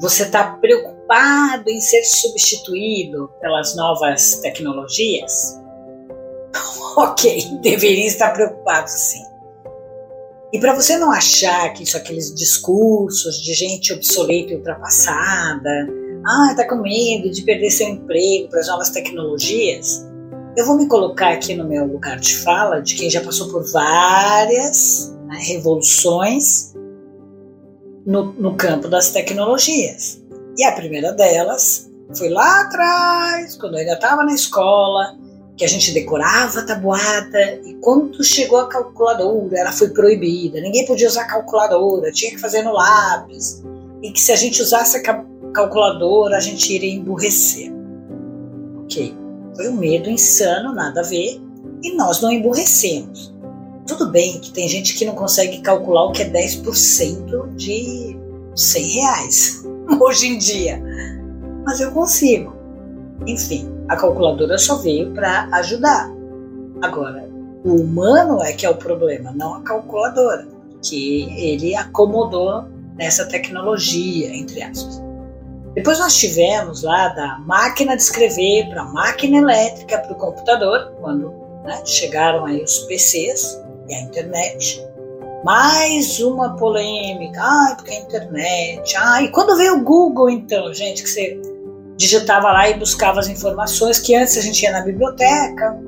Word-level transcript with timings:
Você 0.00 0.22
está 0.22 0.52
preocupado 0.52 1.68
em 1.68 1.78
ser 1.78 2.02
substituído 2.04 3.30
pelas 3.38 3.76
novas 3.76 4.36
tecnologias? 4.36 5.60
ok, 6.96 7.58
deveria 7.60 8.06
estar 8.06 8.30
preocupado 8.30 8.88
sim. 8.88 9.22
E 10.52 10.58
para 10.58 10.74
você 10.74 10.96
não 10.96 11.12
achar 11.12 11.74
que 11.74 11.82
isso 11.82 11.98
aqueles 11.98 12.34
discursos 12.34 13.42
de 13.42 13.52
gente 13.52 13.92
obsoleta 13.92 14.52
e 14.52 14.56
ultrapassada, 14.56 15.88
ah, 16.26 16.54
tá 16.56 16.66
com 16.66 16.76
medo 16.76 17.30
de 17.30 17.42
perder 17.42 17.70
seu 17.70 17.88
emprego 17.88 18.48
para 18.48 18.60
as 18.60 18.68
novas 18.68 18.88
tecnologias, 18.88 20.06
eu 20.56 20.64
vou 20.64 20.78
me 20.78 20.88
colocar 20.88 21.32
aqui 21.34 21.54
no 21.54 21.68
meu 21.68 21.86
lugar 21.86 22.18
de 22.18 22.36
fala 22.38 22.80
de 22.80 22.94
quem 22.94 23.10
já 23.10 23.20
passou 23.20 23.50
por 23.50 23.70
várias 23.70 25.14
né, 25.26 25.38
revoluções 25.42 26.69
no, 28.06 28.32
no 28.32 28.54
campo 28.56 28.88
das 28.88 29.10
tecnologias. 29.10 30.20
E 30.56 30.64
a 30.64 30.72
primeira 30.72 31.12
delas 31.12 31.90
foi 32.14 32.28
lá 32.28 32.62
atrás, 32.62 33.56
quando 33.56 33.74
eu 33.74 33.80
ainda 33.80 33.94
estava 33.94 34.24
na 34.24 34.34
escola, 34.34 35.16
que 35.56 35.64
a 35.64 35.68
gente 35.68 35.92
decorava 35.92 36.60
a 36.60 36.64
tabuada 36.64 37.60
e 37.66 37.74
quando 37.82 38.24
chegou 38.24 38.58
a 38.58 38.68
calculadora, 38.68 39.58
ela 39.58 39.72
foi 39.72 39.90
proibida. 39.90 40.60
Ninguém 40.60 40.86
podia 40.86 41.06
usar 41.06 41.26
calculadora, 41.26 42.10
tinha 42.10 42.30
que 42.30 42.38
fazer 42.38 42.62
no 42.62 42.72
lápis. 42.72 43.62
E 44.02 44.10
que 44.10 44.20
se 44.20 44.32
a 44.32 44.36
gente 44.36 44.62
usasse 44.62 44.96
a 44.96 45.02
calculadora, 45.52 46.38
a 46.38 46.40
gente 46.40 46.74
iria 46.74 46.94
emburrecer. 46.94 47.70
Ok, 48.84 49.14
foi 49.54 49.68
um 49.68 49.76
medo 49.76 50.08
insano, 50.08 50.74
nada 50.74 51.00
a 51.00 51.04
ver, 51.04 51.38
e 51.82 51.94
nós 51.94 52.20
não 52.22 52.32
emburrecemos. 52.32 53.34
Tudo 53.90 54.06
bem 54.06 54.38
que 54.38 54.52
tem 54.52 54.68
gente 54.68 54.94
que 54.94 55.04
não 55.04 55.16
consegue 55.16 55.60
calcular 55.62 56.04
o 56.04 56.12
que 56.12 56.22
é 56.22 56.30
10% 56.30 57.56
de 57.56 58.16
100 58.54 58.88
reais 58.88 59.64
hoje 60.00 60.28
em 60.28 60.38
dia, 60.38 60.80
mas 61.66 61.80
eu 61.80 61.90
consigo. 61.90 62.54
Enfim, 63.26 63.68
a 63.88 63.96
calculadora 63.96 64.56
só 64.58 64.76
veio 64.76 65.12
para 65.12 65.48
ajudar. 65.54 66.08
Agora, 66.80 67.28
o 67.64 67.80
humano 67.80 68.40
é 68.40 68.52
que 68.52 68.64
é 68.64 68.70
o 68.70 68.76
problema, 68.76 69.32
não 69.32 69.54
a 69.54 69.62
calculadora, 69.62 70.46
que 70.84 71.22
ele 71.36 71.74
acomodou 71.74 72.66
nessa 72.94 73.26
tecnologia, 73.26 74.32
entre 74.32 74.62
aspas. 74.62 75.02
Depois 75.74 75.98
nós 75.98 76.16
tivemos 76.16 76.84
lá 76.84 77.08
da 77.08 77.40
máquina 77.40 77.96
de 77.96 78.02
escrever 78.02 78.68
para 78.68 78.82
a 78.82 78.92
máquina 78.92 79.38
elétrica 79.38 79.98
para 79.98 80.12
o 80.12 80.16
computador, 80.16 80.92
quando 81.00 81.34
né, 81.64 81.82
chegaram 81.84 82.46
aí 82.46 82.62
os 82.62 82.78
PCs 82.84 83.68
e 83.90 83.94
a 83.94 84.00
internet. 84.00 84.86
Mais 85.44 86.20
uma 86.20 86.56
polêmica, 86.56 87.40
ai, 87.42 87.76
porque 87.76 87.92
a 87.92 88.00
internet, 88.00 88.96
ai, 88.96 89.24
e 89.24 89.28
quando 89.30 89.56
veio 89.56 89.78
o 89.78 89.84
Google 89.84 90.30
então, 90.30 90.72
gente, 90.72 91.02
que 91.02 91.08
você 91.08 91.40
digitava 91.96 92.52
lá 92.52 92.68
e 92.68 92.78
buscava 92.78 93.20
as 93.20 93.28
informações 93.28 93.98
que 93.98 94.14
antes 94.14 94.36
a 94.36 94.40
gente 94.40 94.62
ia 94.62 94.72
na 94.72 94.82
biblioteca, 94.82 95.78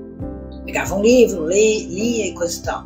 pegava 0.65 0.95
um 0.95 1.03
livro, 1.03 1.47
lia, 1.47 1.87
lia 1.87 2.27
e 2.29 2.35
coisa 2.35 2.59
e 2.59 2.63
tal. 2.63 2.85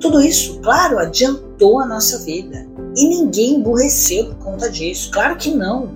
Tudo 0.00 0.20
isso, 0.20 0.60
claro, 0.60 0.98
adiantou 0.98 1.80
a 1.80 1.86
nossa 1.86 2.18
vida. 2.18 2.66
E 2.96 3.08
ninguém 3.08 3.56
emburreceu 3.56 4.26
por 4.26 4.36
conta 4.36 4.70
disso. 4.70 5.10
Claro 5.10 5.36
que 5.36 5.50
não. 5.50 5.90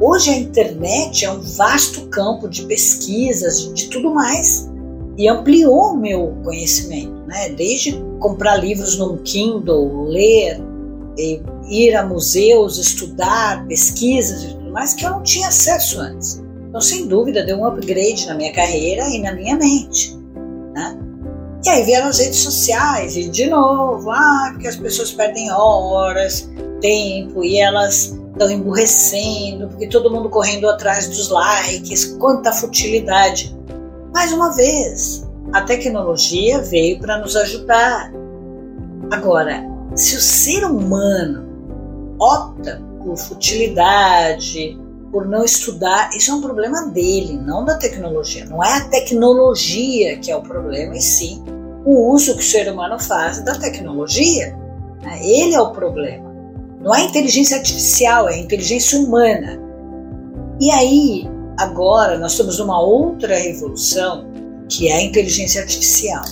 Hoje 0.00 0.30
a 0.30 0.36
internet 0.36 1.24
é 1.24 1.30
um 1.30 1.40
vasto 1.40 2.08
campo 2.08 2.48
de 2.48 2.64
pesquisas, 2.64 3.72
de 3.74 3.88
tudo 3.88 4.12
mais. 4.12 4.68
E 5.16 5.28
ampliou 5.28 5.92
o 5.92 5.96
meu 5.96 6.34
conhecimento, 6.42 7.14
né? 7.26 7.50
Desde 7.50 7.92
comprar 8.18 8.56
livros 8.56 8.98
no 8.98 9.18
Kindle, 9.18 10.08
ler, 10.08 10.60
ir 11.68 11.94
a 11.94 12.04
museus, 12.04 12.78
estudar, 12.78 13.66
pesquisas 13.66 14.54
mas 14.74 14.92
que 14.92 15.06
eu 15.06 15.10
não 15.10 15.22
tinha 15.22 15.46
acesso 15.46 16.00
antes. 16.00 16.42
Então, 16.68 16.80
sem 16.80 17.06
dúvida, 17.06 17.44
deu 17.44 17.58
um 17.58 17.64
upgrade 17.64 18.26
na 18.26 18.34
minha 18.34 18.52
carreira 18.52 19.08
e 19.08 19.20
na 19.22 19.32
minha 19.32 19.56
mente. 19.56 20.16
Né? 20.74 20.98
E 21.64 21.68
aí 21.68 21.84
vieram 21.84 22.08
as 22.08 22.18
redes 22.18 22.40
sociais, 22.40 23.16
e 23.16 23.28
de 23.28 23.46
novo, 23.46 24.10
ah, 24.10 24.50
porque 24.52 24.66
as 24.66 24.76
pessoas 24.76 25.12
perdem 25.12 25.50
horas, 25.52 26.50
tempo, 26.80 27.44
e 27.44 27.58
elas 27.58 28.18
estão 28.32 28.50
emburrecendo, 28.50 29.68
porque 29.68 29.86
todo 29.86 30.10
mundo 30.10 30.28
correndo 30.28 30.68
atrás 30.68 31.06
dos 31.06 31.28
likes, 31.30 32.06
quanta 32.18 32.52
futilidade. 32.52 33.56
Mais 34.14 34.32
uma 34.32 34.52
vez, 34.52 35.28
a 35.52 35.62
tecnologia 35.62 36.62
veio 36.62 37.00
para 37.00 37.18
nos 37.18 37.34
ajudar. 37.34 38.12
Agora, 39.10 39.60
se 39.96 40.14
o 40.14 40.20
ser 40.20 40.64
humano 40.64 42.16
opta 42.20 42.80
por 43.02 43.16
futilidade, 43.16 44.78
por 45.10 45.26
não 45.26 45.44
estudar, 45.44 46.10
isso 46.16 46.30
é 46.30 46.34
um 46.34 46.40
problema 46.40 46.86
dele, 46.90 47.36
não 47.36 47.64
da 47.64 47.76
tecnologia. 47.76 48.44
Não 48.44 48.62
é 48.62 48.76
a 48.76 48.88
tecnologia 48.88 50.16
que 50.18 50.30
é 50.30 50.36
o 50.36 50.42
problema, 50.42 50.96
e 50.96 51.02
sim 51.02 51.42
o 51.84 52.12
uso 52.14 52.34
que 52.34 52.40
o 52.40 52.46
ser 52.46 52.72
humano 52.72 53.00
faz 53.00 53.42
da 53.44 53.56
tecnologia. 53.58 54.56
Né? 55.02 55.26
Ele 55.26 55.56
é 55.56 55.60
o 55.60 55.72
problema. 55.72 56.32
Não 56.80 56.94
é 56.94 57.04
inteligência 57.04 57.56
artificial, 57.56 58.28
é 58.28 58.38
inteligência 58.38 58.96
humana. 58.96 59.60
E 60.60 60.70
aí, 60.70 61.33
agora, 61.58 62.18
nós 62.18 62.32
estamos 62.32 62.58
numa 62.58 62.80
outra 62.80 63.36
revolução, 63.36 64.26
que 64.68 64.88
é 64.88 64.94
a 64.94 65.02
inteligência 65.02 65.62
artificial. 65.62 66.24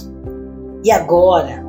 E 0.84 0.90
agora, 0.90 1.64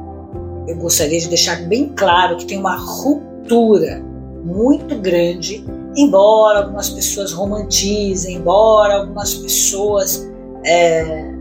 eu 0.67 0.75
gostaria 0.77 1.19
de 1.19 1.27
deixar 1.27 1.67
bem 1.67 1.93
claro 1.95 2.37
que 2.37 2.45
tem 2.45 2.57
uma 2.57 2.75
ruptura 2.75 4.03
muito 4.43 4.97
grande, 4.99 5.65
embora 5.95 6.59
algumas 6.59 6.89
pessoas 6.89 7.31
romantizem, 7.31 8.37
embora 8.37 8.95
algumas 8.95 9.33
pessoas 9.35 10.29
é, 10.65 11.31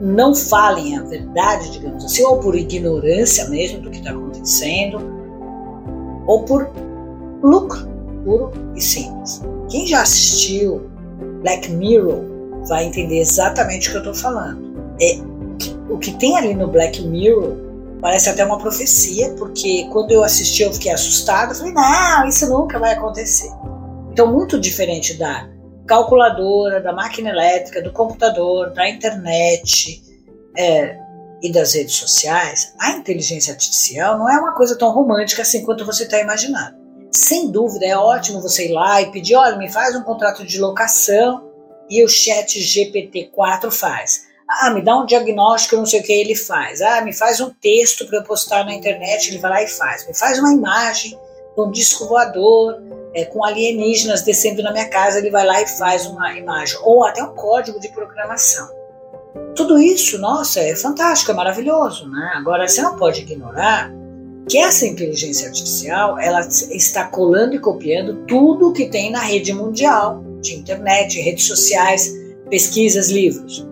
não 0.00 0.34
falem 0.34 0.96
a 0.98 1.02
verdade, 1.02 1.70
digamos 1.72 2.04
assim, 2.04 2.24
ou 2.24 2.38
por 2.38 2.56
ignorância 2.56 3.48
mesmo 3.48 3.80
do 3.82 3.90
que 3.90 3.98
está 3.98 4.10
acontecendo, 4.10 4.98
ou 6.26 6.44
por 6.44 6.70
lucro 7.42 7.88
puro 8.24 8.52
e 8.74 8.80
simples. 8.80 9.42
Quem 9.70 9.86
já 9.86 10.02
assistiu 10.02 10.90
Black 11.48 11.70
Mirror 11.70 12.24
vai 12.68 12.84
entender 12.84 13.20
exatamente 13.20 13.88
o 13.88 13.92
que 13.92 13.96
eu 13.96 14.12
estou 14.12 14.14
falando. 14.14 14.76
É 15.00 15.18
o 15.88 15.98
que 15.98 16.12
tem 16.18 16.36
ali 16.36 16.54
no 16.54 16.68
Black 16.68 17.02
Mirror 17.02 17.68
Parece 18.00 18.30
até 18.30 18.44
uma 18.44 18.58
profecia, 18.58 19.34
porque 19.36 19.88
quando 19.90 20.12
eu 20.12 20.22
assisti 20.22 20.62
eu 20.62 20.72
fiquei 20.72 20.92
assustada, 20.92 21.54
falei, 21.54 21.72
não, 21.72 22.28
isso 22.28 22.48
nunca 22.48 22.78
vai 22.78 22.92
acontecer. 22.92 23.50
Então, 24.12 24.32
muito 24.32 24.58
diferente 24.58 25.14
da 25.14 25.48
calculadora, 25.86 26.80
da 26.80 26.92
máquina 26.92 27.30
elétrica, 27.30 27.82
do 27.82 27.92
computador, 27.92 28.72
da 28.72 28.88
internet 28.88 30.00
é, 30.56 30.96
e 31.42 31.50
das 31.50 31.74
redes 31.74 31.96
sociais, 31.96 32.72
a 32.78 32.92
inteligência 32.92 33.52
artificial 33.52 34.16
não 34.16 34.30
é 34.30 34.38
uma 34.38 34.54
coisa 34.54 34.78
tão 34.78 34.92
romântica 34.92 35.42
assim 35.42 35.64
quanto 35.64 35.84
você 35.84 36.04
está 36.04 36.20
imaginando. 36.20 36.76
Sem 37.10 37.50
dúvida, 37.50 37.86
é 37.86 37.96
ótimo 37.96 38.40
você 38.40 38.68
ir 38.68 38.72
lá 38.72 39.00
e 39.00 39.10
pedir, 39.10 39.34
olha, 39.34 39.56
me 39.56 39.70
faz 39.70 39.94
um 39.96 40.02
contrato 40.02 40.44
de 40.44 40.60
locação 40.60 41.48
e 41.88 42.04
o 42.04 42.08
chat 42.08 42.58
GPT-4 42.58 43.70
faz. 43.70 44.26
Ah, 44.48 44.70
me 44.70 44.82
dá 44.82 44.96
um 44.96 45.06
diagnóstico, 45.06 45.76
não 45.76 45.86
sei 45.86 46.00
o 46.00 46.02
que 46.02 46.12
ele 46.12 46.34
faz. 46.34 46.80
Ah, 46.80 47.02
me 47.02 47.12
faz 47.12 47.40
um 47.40 47.50
texto 47.50 48.06
para 48.06 48.18
eu 48.18 48.24
postar 48.24 48.64
na 48.64 48.74
internet, 48.74 49.28
ele 49.28 49.38
vai 49.38 49.50
lá 49.50 49.62
e 49.62 49.68
faz. 49.68 50.06
Me 50.06 50.14
faz 50.14 50.38
uma 50.38 50.52
imagem 50.52 51.18
de 51.54 51.62
um 51.62 51.70
disco 51.70 52.06
voador 52.06 52.80
é, 53.14 53.24
com 53.24 53.44
alienígenas 53.44 54.22
descendo 54.22 54.62
na 54.62 54.72
minha 54.72 54.88
casa, 54.88 55.18
ele 55.18 55.30
vai 55.30 55.44
lá 55.44 55.60
e 55.60 55.66
faz 55.66 56.06
uma 56.06 56.32
imagem. 56.34 56.78
Ou 56.82 57.04
até 57.04 57.22
um 57.22 57.34
código 57.34 57.78
de 57.80 57.88
programação. 57.88 58.68
Tudo 59.54 59.78
isso, 59.78 60.18
nossa, 60.18 60.60
é 60.60 60.74
fantástico, 60.74 61.30
é 61.30 61.34
maravilhoso, 61.34 62.08
né? 62.08 62.32
Agora, 62.34 62.66
você 62.66 62.80
não 62.80 62.96
pode 62.96 63.20
ignorar 63.20 63.92
que 64.48 64.58
essa 64.58 64.86
inteligência 64.86 65.48
artificial, 65.48 66.18
ela 66.18 66.40
está 66.40 67.04
colando 67.04 67.54
e 67.54 67.58
copiando 67.58 68.24
tudo 68.26 68.72
que 68.72 68.88
tem 68.88 69.10
na 69.10 69.20
rede 69.20 69.52
mundial, 69.52 70.24
de 70.40 70.54
internet, 70.54 71.20
redes 71.20 71.46
sociais, 71.46 72.14
pesquisas, 72.48 73.10
livros 73.10 73.68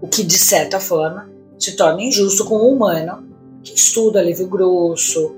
o 0.00 0.08
que 0.08 0.22
de 0.22 0.38
certa 0.38 0.80
forma 0.80 1.30
se 1.58 1.72
torna 1.72 2.02
injusto 2.02 2.44
com 2.44 2.56
o 2.56 2.72
humano 2.72 3.26
que 3.62 3.74
estuda 3.74 4.22
livro 4.22 4.46
grosso, 4.46 5.34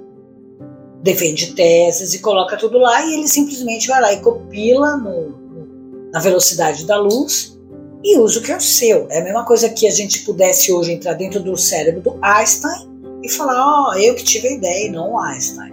defende 1.03 1.55
teses 1.55 2.13
e 2.13 2.19
coloca 2.19 2.57
tudo 2.57 2.79
lá 2.79 3.05
e 3.07 3.15
ele 3.15 3.29
simplesmente 3.29 3.89
vai 3.89 4.01
lá 4.01 4.13
e 4.13 4.21
copila 4.21 4.97
no, 4.97 6.11
na 6.13 6.21
velocidade 6.21 6.85
da 6.85 6.99
luz 6.99 7.59
e 8.05 8.19
usa 8.19 8.39
o 8.39 8.43
que 8.43 8.53
é 8.53 8.57
o 8.57 8.61
seu. 8.61 9.07
É 9.11 9.21
a 9.21 9.25
mesma 9.25 9.45
coisa 9.45 9.69
que 9.71 9.87
a 9.87 9.91
gente 9.91 10.25
pudesse 10.25 10.71
hoje 10.73 10.93
entrar 10.93 11.15
dentro 11.15 11.41
do 11.41 11.57
cérebro 11.57 12.03
do 12.03 12.19
Einstein 12.23 12.90
e 13.23 13.29
falar, 13.29 13.65
ó, 13.65 13.91
oh, 13.91 13.95
eu 13.95 14.15
que 14.15 14.25
tive 14.25 14.49
a 14.49 14.53
ideia 14.53 14.87
e 14.87 14.91
não 14.91 15.13
o 15.13 15.19
Einstein. 15.19 15.73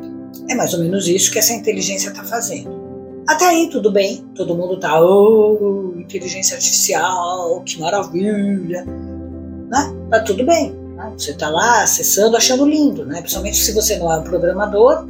É 0.49 0.55
mais 0.55 0.73
ou 0.73 0.79
menos 0.79 1.07
isso 1.07 1.31
que 1.31 1.39
essa 1.39 1.53
inteligência 1.53 2.09
está 2.09 2.23
fazendo. 2.23 2.88
Até 3.27 3.45
aí 3.45 3.69
tudo 3.69 3.91
bem, 3.91 4.25
todo 4.35 4.55
mundo 4.55 4.79
tá, 4.79 5.01
oh, 5.01 5.94
inteligência 5.97 6.55
artificial, 6.55 7.61
que 7.65 7.79
maravilha, 7.79 8.85
né? 8.85 9.94
Tá 10.09 10.21
tudo 10.21 10.45
bem, 10.45 10.71
né? 10.95 11.13
Você 11.17 11.33
tá 11.33 11.49
lá 11.49 11.83
acessando, 11.83 12.38
achando 12.38 12.65
lindo, 12.65 13.05
né? 13.05 13.19
Principalmente 13.19 13.57
se 13.57 13.73
você 13.73 13.97
não 13.97 14.11
é 14.11 14.19
um 14.19 14.23
programador, 14.23 15.07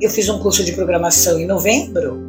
eu 0.00 0.10
fiz 0.10 0.28
um 0.28 0.38
curso 0.38 0.62
de 0.62 0.72
programação 0.72 1.38
em 1.38 1.46
novembro 1.46 2.20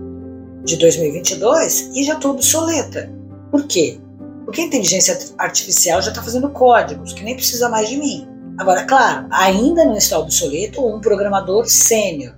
de 0.63 0.77
2022 0.77 1.91
e 1.93 2.03
já 2.03 2.13
estou 2.13 2.31
obsoleta. 2.31 3.11
Por 3.51 3.65
quê? 3.67 3.99
Porque 4.45 4.61
a 4.61 4.65
inteligência 4.65 5.17
artificial 5.37 6.01
já 6.01 6.09
está 6.09 6.23
fazendo 6.23 6.49
códigos 6.49 7.11
que 7.11 7.23
nem 7.23 7.35
precisa 7.35 7.67
mais 7.67 7.89
de 7.89 7.97
mim. 7.97 8.27
Agora, 8.57 8.85
claro, 8.85 9.27
ainda 9.29 9.85
não 9.85 9.95
está 9.95 10.17
obsoleto 10.17 10.83
um 10.83 10.99
programador 10.99 11.67
sênior, 11.67 12.33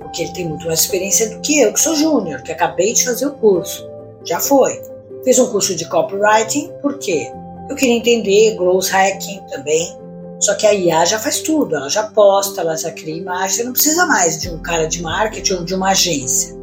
porque 0.00 0.22
ele 0.22 0.32
tem 0.32 0.48
muito 0.48 0.66
mais 0.66 0.80
experiência 0.80 1.30
do 1.30 1.40
que 1.40 1.60
eu, 1.60 1.72
que 1.72 1.80
sou 1.80 1.94
júnior, 1.94 2.42
que 2.42 2.50
acabei 2.50 2.92
de 2.92 3.04
fazer 3.04 3.26
o 3.26 3.32
curso. 3.32 3.88
Já 4.24 4.40
foi. 4.40 4.82
Fiz 5.24 5.38
um 5.38 5.50
curso 5.50 5.76
de 5.76 5.88
copywriting, 5.88 6.72
por 6.82 6.98
quê? 6.98 7.30
Eu 7.68 7.76
queria 7.76 7.94
entender 7.94 8.56
growth 8.56 8.88
hacking 8.88 9.40
também. 9.48 9.96
Só 10.40 10.54
que 10.54 10.66
a 10.66 10.74
IA 10.74 11.04
já 11.04 11.18
faz 11.20 11.40
tudo, 11.40 11.76
ela 11.76 11.88
já 11.88 12.04
posta, 12.04 12.62
ela 12.62 12.76
já 12.76 12.90
cria 12.90 13.14
imagem, 13.14 13.56
você 13.56 13.62
não 13.64 13.72
precisa 13.72 14.06
mais 14.06 14.40
de 14.40 14.50
um 14.50 14.58
cara 14.58 14.86
de 14.86 15.00
marketing 15.02 15.52
ou 15.52 15.64
de 15.64 15.74
uma 15.74 15.90
agência. 15.90 16.58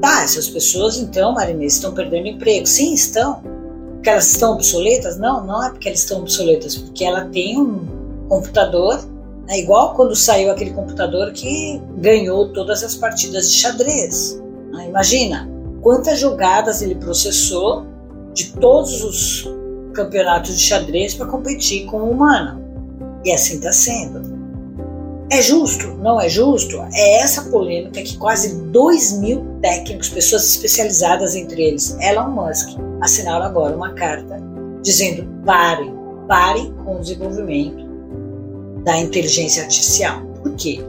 Tá, 0.00 0.22
essas 0.22 0.48
pessoas 0.48 0.96
então, 0.96 1.34
Marinês, 1.34 1.74
estão 1.74 1.92
perdendo 1.92 2.28
emprego. 2.28 2.64
Sim, 2.64 2.94
estão. 2.94 3.42
Porque 3.94 4.08
elas 4.08 4.30
estão 4.30 4.52
obsoletas? 4.52 5.18
Não, 5.18 5.44
não 5.44 5.62
é 5.62 5.70
porque 5.70 5.88
elas 5.88 6.00
estão 6.00 6.20
obsoletas, 6.20 6.76
porque 6.76 7.04
ela 7.04 7.24
tem 7.26 7.60
um 7.60 7.97
computador, 8.28 9.04
né, 9.46 9.58
igual 9.58 9.94
quando 9.94 10.14
saiu 10.14 10.50
aquele 10.50 10.72
computador 10.72 11.32
que 11.32 11.80
ganhou 11.96 12.52
todas 12.52 12.84
as 12.84 12.94
partidas 12.94 13.50
de 13.50 13.56
xadrez. 13.56 14.40
Né? 14.72 14.88
Imagina 14.88 15.48
quantas 15.80 16.18
jogadas 16.18 16.82
ele 16.82 16.94
processou 16.96 17.86
de 18.34 18.52
todos 18.52 19.02
os 19.02 19.48
campeonatos 19.94 20.56
de 20.56 20.62
xadrez 20.62 21.14
para 21.14 21.26
competir 21.26 21.86
com 21.86 21.98
o 21.98 22.10
humano. 22.10 22.62
E 23.24 23.32
assim 23.32 23.56
está 23.56 23.72
sendo. 23.72 24.38
É 25.30 25.42
justo? 25.42 25.88
Não 25.96 26.20
é 26.20 26.28
justo? 26.28 26.78
É 26.92 27.20
essa 27.20 27.42
polêmica 27.50 28.02
que 28.02 28.16
quase 28.16 28.62
2 28.66 29.18
mil 29.18 29.44
técnicos, 29.60 30.08
pessoas 30.08 30.48
especializadas 30.48 31.34
entre 31.34 31.62
eles, 31.62 31.96
Elon 32.00 32.30
Musk, 32.30 32.78
assinaram 33.00 33.44
agora 33.44 33.76
uma 33.76 33.92
carta 33.92 34.40
dizendo 34.82 35.28
parem, 35.44 35.94
parem 36.26 36.72
com 36.84 36.96
o 36.96 37.00
desenvolvimento 37.00 37.87
da 38.84 38.96
inteligência 38.96 39.62
artificial. 39.62 40.22
Por 40.42 40.54
quê? 40.54 40.80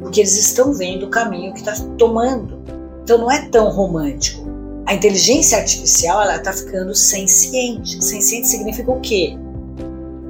Porque 0.00 0.20
eles 0.20 0.36
estão 0.38 0.72
vendo 0.72 1.06
o 1.06 1.10
caminho 1.10 1.52
que 1.52 1.60
está 1.60 1.74
tomando. 1.96 2.62
Então 3.02 3.18
não 3.18 3.30
é 3.30 3.48
tão 3.48 3.70
romântico. 3.70 4.42
A 4.86 4.94
inteligência 4.94 5.58
artificial 5.58 6.22
ela 6.22 6.36
está 6.36 6.52
ficando 6.52 6.94
senciente. 6.94 8.02
Senciente 8.04 8.48
significa 8.48 8.90
o 8.90 9.00
quê? 9.00 9.36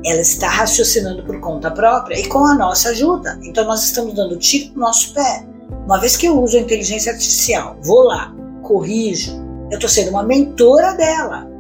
Ela 0.05 0.21
está 0.21 0.49
raciocinando 0.49 1.23
por 1.23 1.41
conta 1.41 1.71
própria 1.71 2.19
e 2.19 2.27
com 2.27 2.45
a 2.45 2.55
nossa 2.55 2.91
ajuda. 2.91 3.39
Então 3.43 3.65
nós 3.65 3.85
estamos 3.85 4.15
dando 4.15 4.37
tiro 4.37 4.73
no 4.75 4.81
nosso 4.81 5.15
pé. 5.15 5.47
Uma 5.87 5.99
vez 5.99 6.17
que 6.17 6.27
eu 6.27 6.41
uso 6.41 6.57
a 6.57 6.61
inteligência 6.61 7.13
artificial, 7.13 7.77
vou 7.83 8.05
lá, 8.05 8.35
corrijo, 8.63 9.33
eu 9.71 9.77
estou 9.77 9.89
sendo 9.89 10.11
uma 10.11 10.23
mentora 10.23 10.93
dela. 10.93 11.51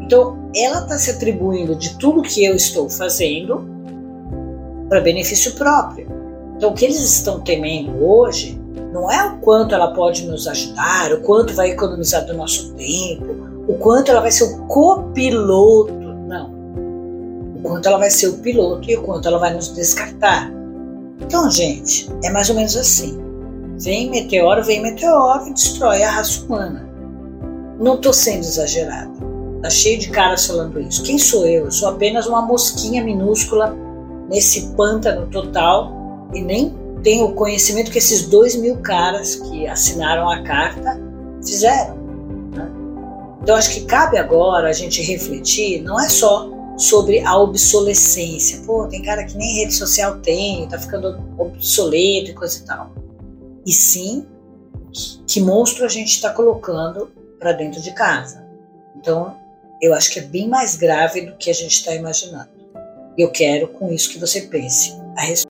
Então 0.00 0.50
ela 0.54 0.82
está 0.82 0.98
se 0.98 1.10
atribuindo 1.10 1.74
de 1.74 1.98
tudo 1.98 2.22
que 2.22 2.44
eu 2.44 2.54
estou 2.54 2.88
fazendo 2.88 3.75
para 4.88 5.00
benefício 5.00 5.54
próprio. 5.54 6.06
Então, 6.56 6.70
o 6.70 6.74
que 6.74 6.84
eles 6.84 7.00
estão 7.00 7.40
temendo 7.40 8.02
hoje 8.02 8.60
não 8.92 9.10
é 9.10 9.26
o 9.26 9.38
quanto 9.38 9.74
ela 9.74 9.92
pode 9.92 10.26
nos 10.26 10.46
ajudar, 10.48 11.12
o 11.12 11.20
quanto 11.20 11.54
vai 11.54 11.70
economizar 11.70 12.24
do 12.24 12.34
nosso 12.34 12.72
tempo, 12.74 13.36
o 13.68 13.74
quanto 13.74 14.10
ela 14.10 14.20
vai 14.20 14.30
ser 14.30 14.44
o 14.44 14.66
copiloto, 14.66 15.92
não. 15.92 16.50
O 17.56 17.60
quanto 17.62 17.86
ela 17.88 17.98
vai 17.98 18.10
ser 18.10 18.28
o 18.28 18.38
piloto 18.38 18.90
e 18.90 18.96
o 18.96 19.02
quanto 19.02 19.28
ela 19.28 19.38
vai 19.38 19.52
nos 19.52 19.74
descartar. 19.74 20.50
Então, 21.20 21.50
gente, 21.50 22.08
é 22.24 22.30
mais 22.30 22.48
ou 22.48 22.56
menos 22.56 22.76
assim. 22.76 23.18
Vem 23.78 24.10
meteoro, 24.10 24.64
vem 24.64 24.80
meteoro 24.80 25.48
e 25.48 25.52
destrói 25.52 26.02
a 26.02 26.10
raça 26.10 26.44
humana. 26.46 26.88
Não 27.78 27.96
estou 27.96 28.12
sendo 28.12 28.40
exagerada. 28.40 29.12
Tá 29.62 29.68
cheio 29.68 29.98
de 29.98 30.08
caras 30.08 30.46
falando 30.46 30.80
isso. 30.80 31.02
Quem 31.02 31.18
sou 31.18 31.46
eu? 31.46 31.66
Eu 31.66 31.70
sou 31.70 31.88
apenas 31.88 32.26
uma 32.26 32.40
mosquinha 32.40 33.04
minúscula 33.04 33.76
nesse 34.28 34.74
pântano 34.74 35.26
total 35.28 36.28
e 36.34 36.40
nem 36.40 36.74
tenho 37.02 37.26
o 37.26 37.34
conhecimento 37.34 37.90
que 37.90 37.98
esses 37.98 38.28
dois 38.28 38.56
mil 38.56 38.78
caras 38.78 39.36
que 39.36 39.66
assinaram 39.66 40.28
a 40.28 40.42
carta 40.42 41.00
fizeram. 41.44 41.96
Né? 42.54 42.68
Então 43.42 43.54
acho 43.54 43.70
que 43.70 43.84
cabe 43.84 44.18
agora 44.18 44.68
a 44.68 44.72
gente 44.72 45.02
refletir, 45.02 45.82
não 45.82 46.00
é 46.00 46.08
só 46.08 46.50
sobre 46.76 47.20
a 47.20 47.36
obsolescência. 47.38 48.62
Pô, 48.66 48.86
tem 48.86 49.02
cara 49.02 49.24
que 49.24 49.36
nem 49.36 49.60
rede 49.60 49.74
social 49.74 50.18
tem, 50.18 50.68
tá 50.68 50.78
ficando 50.78 51.18
obsoleto 51.38 52.30
e 52.30 52.34
coisa 52.34 52.58
e 52.58 52.62
tal. 52.62 52.92
E 53.64 53.72
sim, 53.72 54.26
que 55.26 55.40
monstro 55.40 55.84
a 55.84 55.88
gente 55.88 56.08
está 56.08 56.30
colocando 56.30 57.10
para 57.38 57.52
dentro 57.52 57.80
de 57.80 57.92
casa. 57.92 58.44
Então, 58.96 59.36
eu 59.80 59.94
acho 59.94 60.10
que 60.10 60.18
é 60.18 60.22
bem 60.22 60.48
mais 60.48 60.76
grave 60.76 61.22
do 61.22 61.36
que 61.36 61.50
a 61.50 61.54
gente 61.54 61.72
está 61.72 61.94
imaginando. 61.94 62.55
Eu 63.16 63.30
quero 63.30 63.68
com 63.68 63.92
isso 63.92 64.10
que 64.10 64.18
você 64.18 64.42
pense 64.42 64.92
a 65.16 65.22
respeito. 65.22 65.44